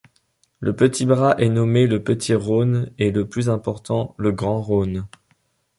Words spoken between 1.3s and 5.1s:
est nommé le Petit-Rhône et le plus important le Grand-Rhône.